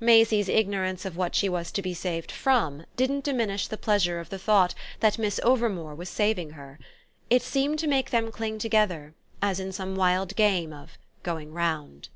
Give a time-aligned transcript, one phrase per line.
[0.00, 4.28] Maisie's ignorance of what she was to be saved from didn't diminish the pleasure of
[4.28, 6.80] the thought that Miss Overmore was saving her.
[7.30, 12.08] It seemed to make them cling together as in some wild game of "going round."